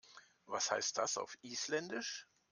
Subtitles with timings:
[0.47, 2.27] Was heißt das auf Isländisch?